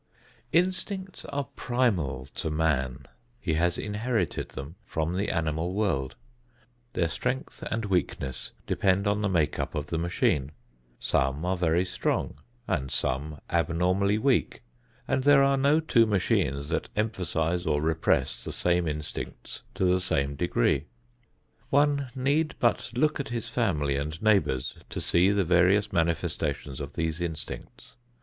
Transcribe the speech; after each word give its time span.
Instincts 0.51 1.25
are 1.25 1.43
primal 1.55 2.25
to 2.33 2.49
man. 2.49 3.05
He 3.39 3.53
has 3.53 3.77
inherited 3.77 4.49
them 4.49 4.75
from 4.83 5.15
the 5.15 5.29
animal 5.29 5.75
world. 5.75 6.15
Their 6.93 7.07
strength 7.07 7.61
and 7.69 7.85
weakness 7.85 8.49
depend 8.65 9.05
on 9.05 9.21
the 9.21 9.29
make 9.29 9.59
up 9.59 9.75
of 9.75 9.85
the 9.85 9.99
machine. 9.99 10.53
Some 10.99 11.45
are 11.45 11.55
very 11.55 11.85
strong 11.85 12.39
and 12.67 12.89
some 12.89 13.41
abnormally 13.47 14.17
weak, 14.17 14.63
and 15.07 15.23
there 15.23 15.43
are 15.43 15.55
no 15.55 15.79
two 15.79 16.07
machines 16.07 16.69
that 16.69 16.89
emphasize 16.95 17.67
or 17.67 17.79
repress 17.79 18.43
the 18.43 18.51
same 18.51 18.87
instincts 18.87 19.61
to 19.75 19.85
the 19.85 20.01
same 20.01 20.35
degree. 20.35 20.85
One 21.69 22.09
need 22.15 22.55
but 22.57 22.89
look 22.95 23.19
at 23.19 23.29
his 23.29 23.47
family 23.49 23.97
and 23.97 24.19
neighbors 24.19 24.73
to 24.89 24.99
see 24.99 25.29
the 25.29 25.45
various 25.45 25.93
manifestations 25.93 26.79
of 26.79 26.93
these 26.93 27.21
instincts. 27.21 27.93